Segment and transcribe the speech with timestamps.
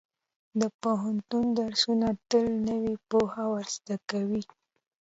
[0.59, 4.43] د پوهنتون درسونه تل نوې پوهه ورزده کوي.